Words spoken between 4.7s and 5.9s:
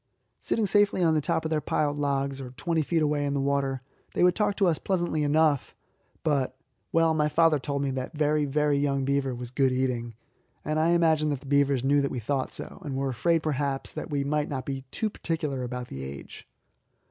pleasantly enough;